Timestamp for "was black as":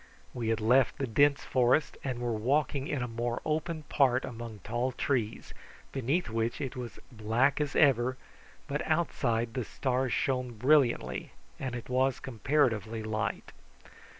6.75-7.75